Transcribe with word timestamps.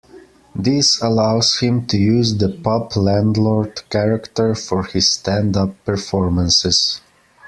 This 0.55 0.99
allows 0.99 1.59
him 1.59 1.85
to 1.85 1.95
use 1.95 2.35
the 2.35 2.49
'Pub 2.49 2.93
Landlord' 2.95 3.87
character 3.91 4.55
for 4.55 4.85
his 4.85 5.11
stand-up 5.11 5.75
performances. 5.85 7.01